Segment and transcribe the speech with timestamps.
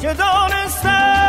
[0.00, 1.27] که دانستم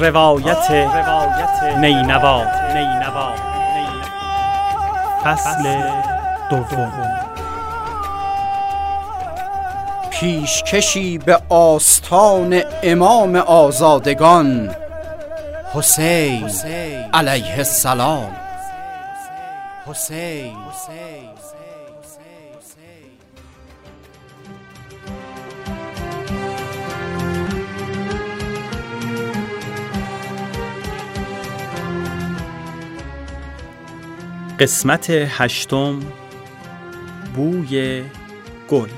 [0.00, 0.70] روایت
[1.78, 2.42] نینوا
[2.74, 3.32] نینوا
[5.24, 5.78] فصل
[6.50, 6.92] دوم.
[10.10, 14.76] پیشکشی به آستان امام آزادگان
[15.74, 16.50] حسین.
[17.14, 18.36] علیه السلام.
[19.86, 20.56] حسین.
[34.60, 36.00] قسمت هشتم
[37.34, 38.02] بوی
[38.68, 38.88] گل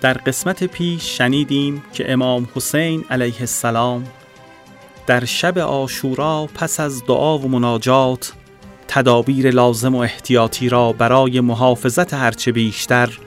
[0.00, 4.04] در قسمت پیش شنیدیم که امام حسین علیه السلام
[5.06, 8.32] در شب آشورا پس از دعا و مناجات
[8.88, 13.18] تدابیر لازم و احتیاطی را برای محافظت هرچه بیشتر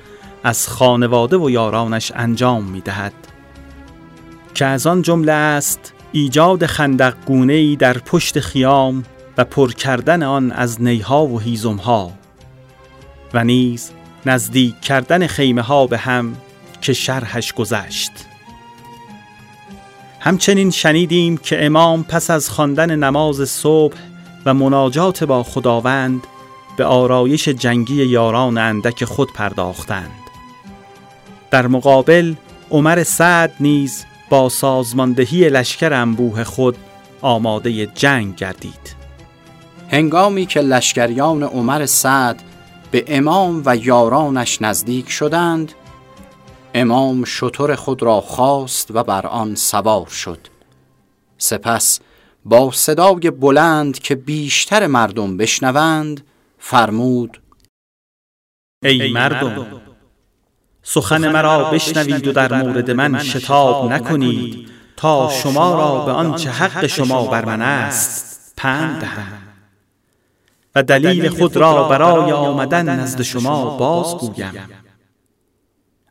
[0.44, 3.14] از خانواده و یارانش انجام می دهد.
[4.54, 9.04] که از آن جمله است ایجاد خندق گونه‌ای در پشت خیام
[9.38, 12.12] و پر کردن آن از نیها و هیزمها
[13.34, 13.92] و نیز
[14.26, 16.36] نزدیک کردن خیمه ها به هم
[16.82, 18.12] که شرحش گذشت.
[20.20, 23.98] همچنین شنیدیم که امام پس از خواندن نماز صبح
[24.46, 26.24] و مناجات با خداوند
[26.78, 30.12] به آرایش جنگی یاران اندک خود پرداختند.
[31.52, 32.34] در مقابل
[32.72, 36.78] عمر سعد نیز با سازماندهی لشکر انبوه خود
[37.22, 38.96] آماده جنگ گردید.
[39.92, 42.44] هنگامی که لشکریان عمر سعد
[42.92, 45.72] به امام و یارانش نزدیک شدند
[46.74, 50.40] امام شتر خود را خواست و بر آن سوار شد.
[51.38, 52.00] سپس
[52.46, 56.26] با صدای بلند که بیشتر مردم بشنوند
[56.60, 57.42] فرمود
[58.84, 59.82] ای مردم
[60.88, 66.88] سخن مرا بشنوید و در مورد من شتاب نکنید تا شما را به آنچه حق
[66.88, 69.28] شما بر من است پند دهم.
[70.76, 74.54] و دلیل خود را برای آمدن نزد شما بازگویم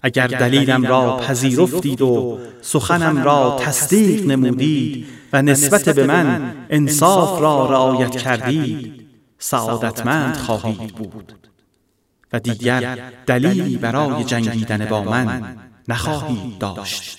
[0.03, 7.71] اگر دلیلم را پذیرفتید و سخنم را تصدیق نمودید و نسبت به من انصاف را
[7.71, 9.07] رعایت کردید
[9.39, 11.33] سعادتمند خواهید بود.
[12.35, 15.57] و دیگر دلیلی برای جنگیدن با من
[15.89, 17.19] نخواهید داشت.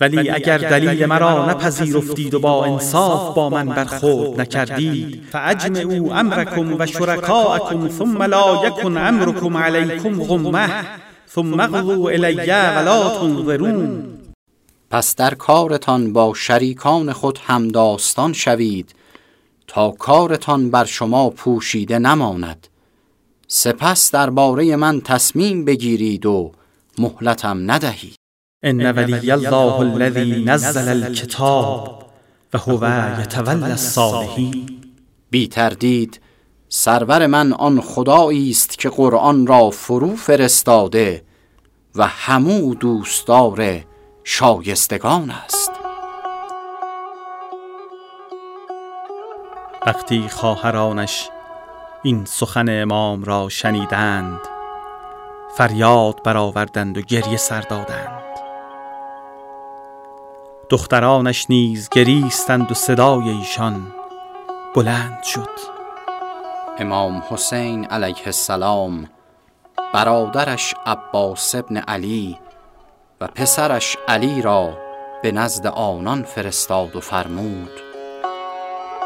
[0.00, 6.86] ولی اگر دلیل مرا نپذیرفتید و با انصاف با من برخورد نکردید فاجمعوا امرکم و
[6.86, 10.68] شرکاءکم ثم لا یکن امرکم علیکم غمه
[11.34, 14.04] ثم اقضوا الی ولا تنظرون.
[14.90, 18.94] پس در کارتان با شریکان خود همداستان شوید
[19.66, 22.68] تا کارتان بر شما پوشیده نماند.
[23.48, 26.52] سپس درباره من تصمیم بگیرید و
[26.98, 28.16] مهلتم ندهید
[28.64, 32.04] ان ولی الله الذی نزل الکتاب
[32.54, 34.80] و هو یتولی الصالحین.
[35.30, 36.20] بی تردید
[36.68, 41.24] سرور من آن خدایی است که قرآن را فرو فرستاده
[41.94, 43.84] و همو دوستدار
[44.24, 45.70] شایستگان است.
[49.86, 51.28] وقتی خواهرانش
[52.06, 54.40] این سخن امام را شنیدند.
[55.56, 58.24] فریاد برآوردند و گریه سر دادند.
[60.68, 63.92] دخترانش نیز گریستند و صدای ایشان
[64.74, 65.50] بلند شد.
[66.78, 69.08] امام حسین علیه السلام
[69.94, 72.38] برادرش عباس ابن علی
[73.20, 74.78] و پسرش علی را
[75.22, 77.70] به نزد آنان فرستاد و فرمود.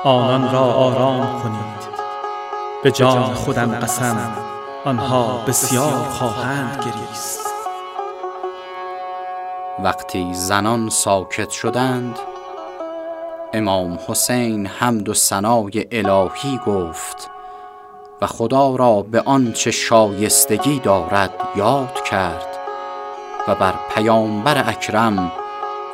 [0.04, 1.97] آنان را آرام کنید.
[2.82, 4.32] به جان خودم قسم
[4.84, 7.46] آنها بسیار خواهند گریست.
[9.82, 12.18] وقتی زنان ساکت شدند
[13.52, 17.30] امام حسین حمد و ثنای الهی گفت
[18.22, 22.58] و خدا را به آنچه شایستگی دارد یاد کرد
[23.48, 25.32] و بر پیامبر اکرم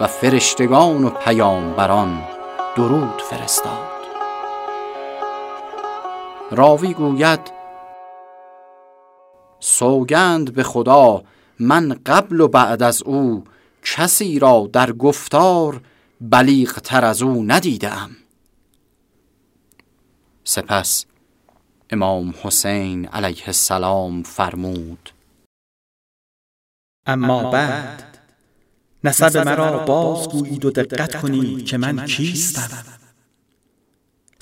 [0.01, 2.23] و فرشتگان و پیامبران
[2.77, 3.94] درود فرستاد.
[6.51, 7.41] راوی گوید
[9.61, 11.25] سوگند به خدا
[11.59, 13.45] من قبل و بعد از او
[13.83, 15.81] کسی را در گفتار
[16.21, 18.11] بلیغ تر از او ندیدم.
[20.45, 21.07] سپس
[21.91, 25.11] امام حسین علیه السلام فرمود
[27.07, 28.19] اما بعد
[29.05, 33.04] نسب مرا بازگویید و دقت کنید که من کیستم.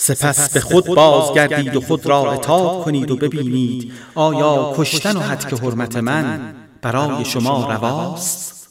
[0.04, 3.92] سپس به خود بازگردید و خود را اتاب کنید و ببینید.
[4.14, 8.68] آیا کشتن و حد حرمت من برای شما رواست؟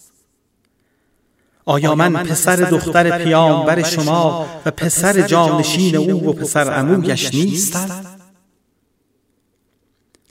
[1.66, 8.06] آیا من پسر دختر پیامبر شما و پسر جانشین او و پسر عمویش نیستم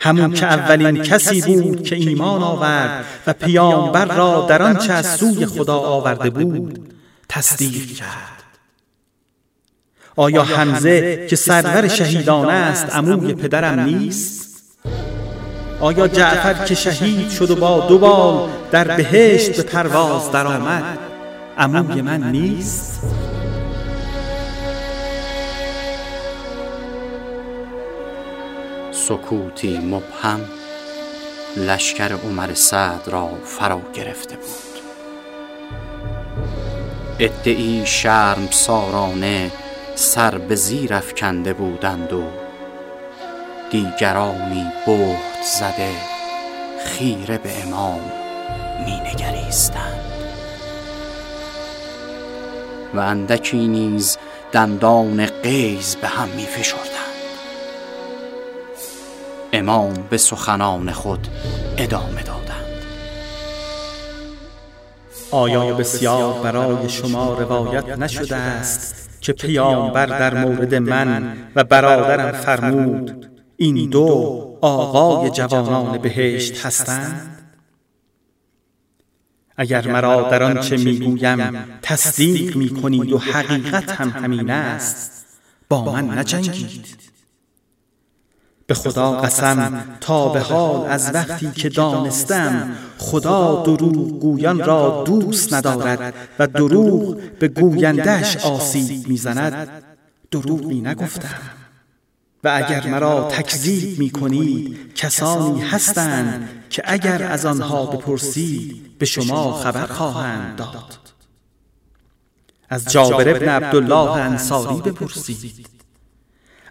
[0.00, 5.46] همون که اولین کسی بود که ایمان آورد و پیامبر را در آنچه از سوی
[5.46, 6.94] خدا آورده بود
[7.28, 8.39] تصدیق کرد.
[10.20, 14.62] آیا حمزه که سرور شهیدان است عموی پدرم نیست؟
[15.80, 20.98] آیا جعفر که شهید شد و با دو بال در بهشت به پرواز درآمد.
[21.58, 23.02] عموی من نیست؟
[28.92, 30.40] سکوتی مبهم
[31.56, 34.82] لشکر عمر سعد را فرا گرفته بود.
[37.18, 39.50] ادعی شرم سارانه
[40.00, 42.22] سر به زیر افکنده بودند و
[43.70, 45.92] دیگرانی بهت زده
[46.84, 48.00] خیره به امام
[48.84, 50.00] می نگریستند.
[52.94, 54.18] و اندکی نیز
[54.52, 56.90] دندان قیز به هم می فشردند.
[59.52, 61.28] امام به سخنان خود
[61.78, 62.82] ادامه دادند.
[65.30, 73.30] آیا بسیار برای شما روایت نشده است که پیامبر در مورد من و برادرم فرمود
[73.56, 74.06] این دو
[74.60, 77.36] آقای جوانان بهشت هستند؟
[79.56, 85.26] اگر مرا در آنچه می‌گویم تصدیق می‌کنید و حقیقت هم همین است.
[85.68, 87.09] با من نجنگید.
[88.70, 95.54] به خدا قسم تا به حال از وقتی که دانستم خدا دروغ گویان را دوست
[95.54, 99.68] ندارد و دروغ به گویندش آسیب می‌زند.
[100.30, 101.38] دروغی نگفتم.
[102.44, 109.52] و اگر مرا تکذیب می کنید کسانی هستند که اگر از آنها بپرسید به شما
[109.52, 110.98] خبر خواهند داد.
[112.68, 115.79] از جابر ابن عبدالله انصاری بپرسید.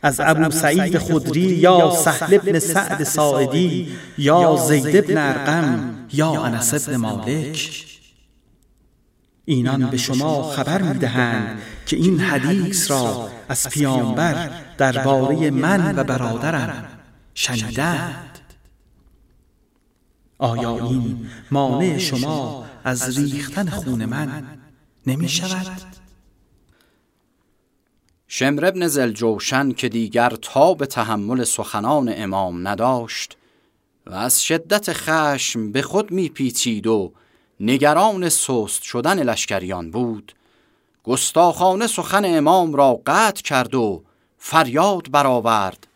[0.02, 6.74] از ابو سعید خدری یا سهل ابن سعد ساعدی یا زید ابن ارقم یا انس
[6.74, 7.86] ابن مالک.
[9.46, 16.86] اینان به شما خبر می‌دهند که این حدیث را از پیامبر درباره من و برادرم
[17.34, 18.40] شنیدند.
[20.38, 24.44] آیا این مانع شما از ریختن خون من
[25.08, 25.99] نمی شود؟
[28.32, 33.38] شمر ابن زلجوشن که دیگر تا به تحمل سخنان امام نداشت
[34.06, 37.14] و از شدت خشم به خود میپیچید و
[37.60, 40.36] نگران سست شدن لشکریان بود.
[41.04, 44.04] گستاخانه سخن امام را قطع کرد و
[44.38, 45.88] فریاد برآورد.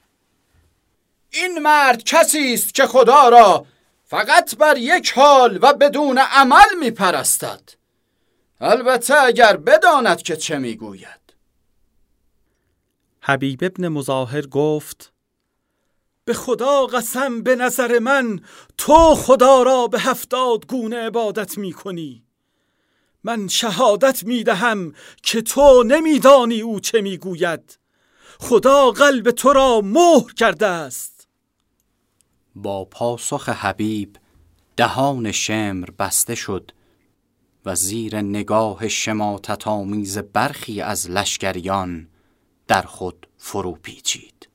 [1.29, 3.65] این مرد کسی است که خدا را
[4.05, 7.61] فقط بر یک حال و بدون عمل میپرستد.
[8.61, 11.22] البته اگر بداند که چه می‌گوید.
[13.25, 15.13] حبیب ابن مظاهر گفت
[16.25, 18.39] به خدا قسم به نظر من
[18.77, 22.23] تو خدا را به هفتاد گونه عبادت می کنی
[23.23, 27.79] من شهادت می دهم که تو نمیدانی او چه می گوید
[28.39, 31.27] خدا قلب تو را مهر کرده است.
[32.55, 34.17] با پاسخ حبیب
[34.77, 36.71] دهان شمر بسته شد
[37.65, 42.07] و زیر نگاه شماتت آمیز برخی از لشکریان
[42.67, 44.49] در خود فرو پیچید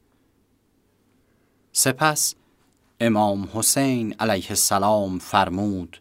[1.73, 2.35] سپس
[3.01, 6.01] امام حسین علیه السلام فرمود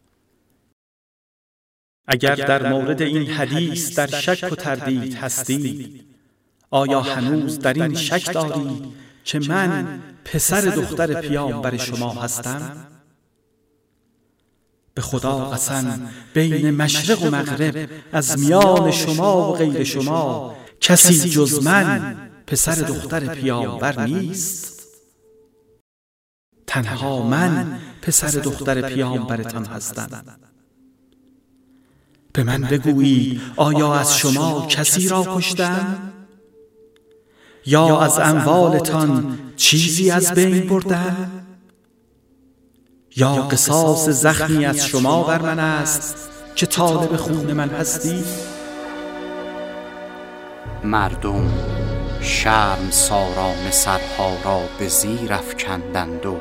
[2.08, 6.08] اگر در مورد این حدیث در شک و تردید هستید
[6.70, 12.88] آیا هنوز در این شک دارید که من پسر دختر پیامبر شما هستم؟
[14.94, 21.64] به خدا قسم بین مشرق و مغرب از میان شما و غیر شما کسی جز
[21.64, 22.16] من
[22.48, 24.78] پسر دختر پیامبر نیست.
[26.68, 30.24] تنها من پسر دختر پیامبرتان هستم.
[32.34, 36.14] به من بگویی آیا از شما کسی را کشتم؟
[37.66, 41.32] یا از اموالتان چیزی از بین بردم؟
[43.16, 48.24] یا قصاص زخمی از شما بر من است که طالب خون من هستی؟
[50.84, 51.52] مردم
[52.22, 56.38] شرم ساران سرها را به زیر افکندند و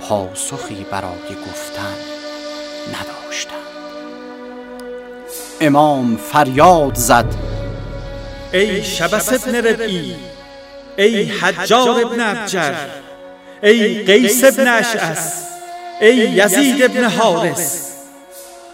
[0.00, 1.96] پاسخی برای گفتن
[2.88, 3.58] نداشتند.
[5.60, 7.34] امام فریاد زد
[8.52, 10.16] ای شبس ابن ربعی
[10.98, 12.74] ای حجار ابن ابجر
[13.62, 15.44] ای قیس ابن اشعث
[16.00, 17.88] ای یزید ابن حارس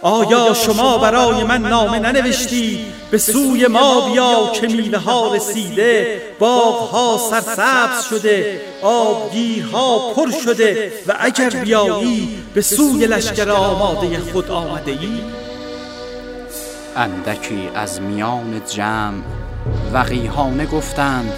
[0.01, 2.85] آیا شما برای من نامه ننوشتی
[3.15, 11.15] به سوی ما بیا که میوه ها رسیده باغها سرسبز شده آبگیرها پر شده و
[11.19, 15.21] اگر بیایی به سوی لشکر آماده خود آمده ای؟
[16.95, 19.23] اندکی از میان جمع
[19.93, 21.33] وقیهانه گفتند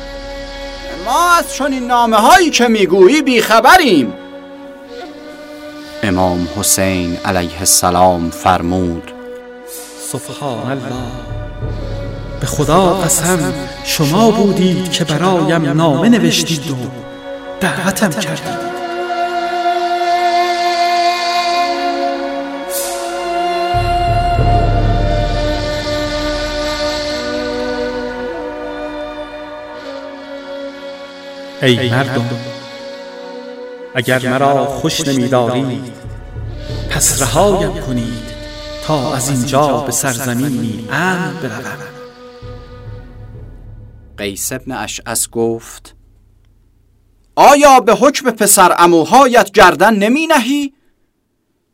[1.05, 4.13] ما از چنین نامه هایی که می‌گویی بیخبریم.
[6.03, 9.11] امام حسین علیه السلام فرمود
[10.11, 11.46] سبحان الله.
[12.39, 13.53] به خدا قسم
[13.83, 16.75] شما بودید که برایم نامه نوشتید و
[17.59, 18.67] دعوتم کردید.
[31.61, 32.25] ای مردم
[33.95, 35.93] اگر مرا خوش نمیدارید
[36.89, 38.27] پس رهایم کنید
[38.83, 41.96] تا از اینجا به سرزمینی امن بروم.
[44.17, 45.95] قیس ابن اشعث گفت
[47.35, 50.73] آیا به حکم پسر اموهایت گردن نمی نهی؟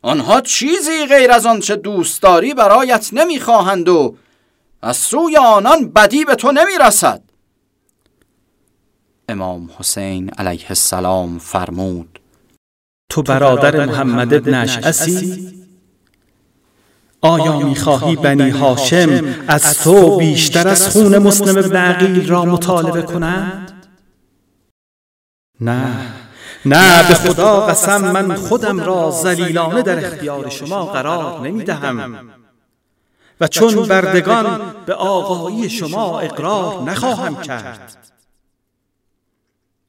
[0.02, 4.18] آنها چیزی غیر از آنچه دوست داری برایت نمی‌خواهند و
[4.82, 7.24] از سوی آنان بدی به تو نمی رسد
[9.30, 12.20] امام حسین علیه السلام فرمود
[13.10, 15.63] تو برادر محمد ابن اشعثی
[17.24, 23.86] آیا می‌خواهی بنی هاشم از تو بیشتر از خون مسلم ابن عقیل را مطالبه کنند؟
[25.60, 25.86] نه.
[26.66, 32.20] نه به خدا قسم من خودم را زلیلانه در اختیار شما قرار نمی‌دهم.
[33.42, 37.98] و چون بردگان به آقایی شما اقرار نخواهم کرد.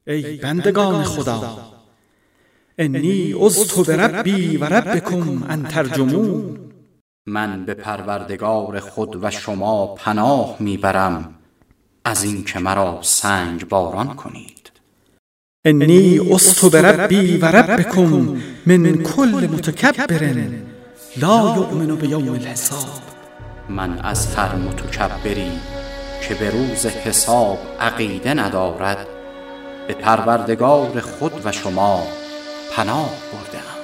[0.07, 1.57] ای بندگان خدا
[2.77, 6.59] انی عزت بربی و ربکم ان ترجمون.
[7.27, 11.35] من به پروردگار خود و شما پناه می‌برم.
[12.05, 14.71] از اینکه مرا سنگ باران کنید.
[15.65, 20.49] انی عزت بربی و ربکم من کل متکبر
[21.17, 23.01] لا یؤمن بیوم الحساب.
[23.69, 25.51] من از هر متکبری
[26.27, 29.07] که به روز حساب عقیده ندارد
[29.87, 32.03] به پروردگار خود و شما
[32.75, 33.74] پناه بردم.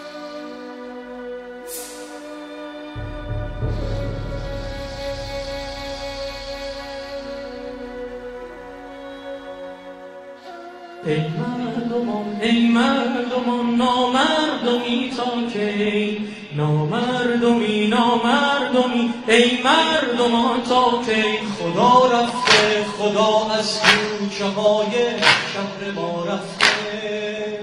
[11.06, 21.24] ای مردمان ای مردمان نامردمی تا کی؟ نامردمی نامردمی ای مردمان تا کی؟
[21.60, 24.92] خدا رفته خدا از کوچه های
[25.54, 27.60] شهر ما رفته.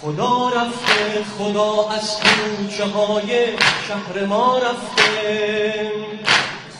[0.00, 3.46] خدا رفته خدا از کوچه های
[3.88, 5.92] شهر ما رفته.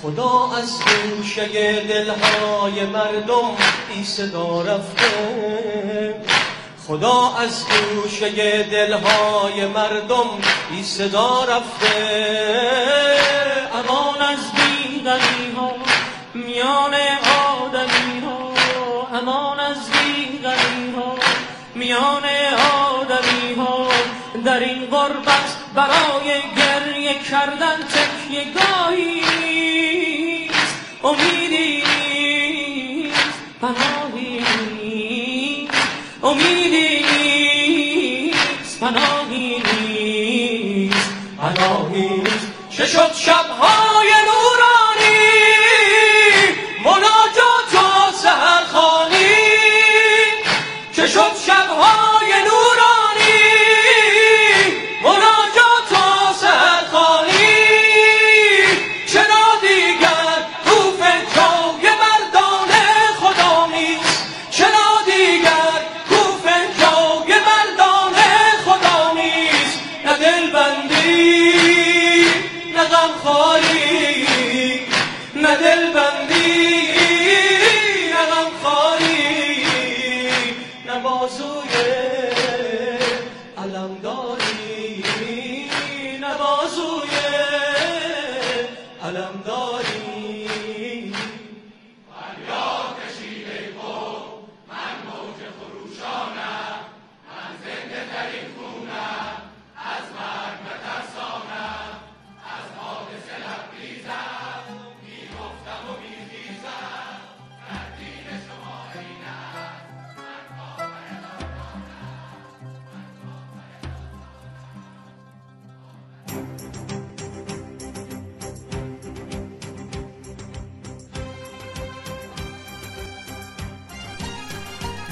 [0.07, 3.57] خدا از گوشه دلهای مردم
[3.95, 6.15] ای صدا رفته.
[6.87, 10.31] خدا از گوشه دلهای مردم
[10.71, 11.97] ای صدا رفته.
[13.75, 15.73] امان از بیغمی ها
[16.35, 16.95] میان
[17.61, 18.53] آدمی ها
[19.19, 21.15] امان از بیغمی ها
[21.75, 22.25] میان
[23.01, 23.89] آدمی ها
[24.45, 29.23] در این غربت برای گریه کردن تکیه گاهی.
[31.05, 31.83] امیدی
[33.61, 34.45] پناهی.
[36.23, 37.05] امیدی
[38.81, 39.63] پناهی
[41.39, 42.23] پناهی
[42.71, 44.56] چه شد شبهای نورانی
[89.27, 89.66] Dum dum.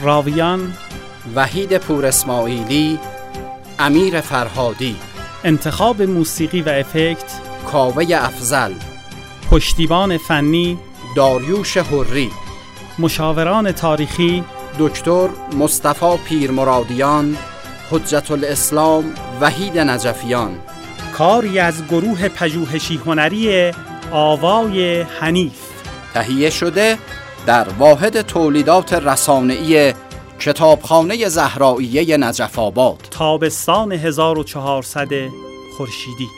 [0.04, 0.73] راویان
[1.34, 2.99] وحید پور اسماعیلی
[3.78, 4.96] امیر فرهادی.
[5.44, 7.40] انتخاب موسیقی و افکت
[7.73, 8.73] کاوه افزل
[9.50, 10.78] پشتیبان فنی
[11.16, 12.30] داریوش حری.
[12.99, 14.44] مشاوران تاریخی
[14.78, 17.37] دکتر مصطفی پیرمرادیان
[17.90, 20.58] حجت الاسلام وحید نجفیان.
[21.18, 23.73] کاری از گروه پژوهشی هنری
[24.12, 25.61] آوای حنیف.
[26.14, 26.99] تهیه شده
[27.47, 29.95] در واحد تولیدات رسانه‌ای
[30.39, 32.99] کتابخانه زهراییه نجف آباد.
[33.11, 35.09] تابستان 1400
[35.77, 36.29] خورشیدی.